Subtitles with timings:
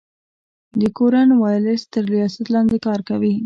[0.79, 3.33] د کورن والیس تر ریاست لاندي کار کوي.